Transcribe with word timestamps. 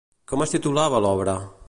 Com 0.31 0.43
es 0.45 0.53
titulava 0.55 1.03
l'obra? 1.07 1.37